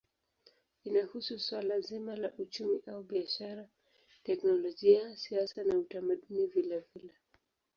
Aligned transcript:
Inahusu 0.87 1.33
suala 1.45 1.75
zima 1.87 2.13
la 2.23 2.29
uchumi 2.43 2.77
au 2.91 3.03
biashara, 3.03 3.65
teknolojia, 4.23 5.15
siasa 5.17 5.63
na 5.63 5.73
utamaduni 5.81 6.45
vilevile. 6.53 7.13